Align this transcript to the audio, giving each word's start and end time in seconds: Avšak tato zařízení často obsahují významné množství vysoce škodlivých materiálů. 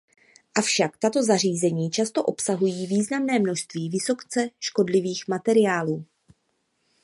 Avšak 0.55 0.97
tato 0.97 1.23
zařízení 1.23 1.89
často 1.89 2.23
obsahují 2.23 2.87
významné 2.87 3.39
množství 3.39 3.89
vysoce 3.89 4.49
škodlivých 4.59 5.27
materiálů. 5.27 6.05